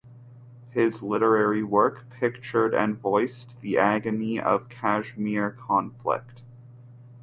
[0.71, 6.41] His literary work pictured and voiced the agony of Kashmir conflict.